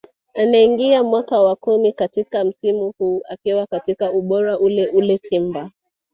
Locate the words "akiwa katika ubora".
3.29-4.59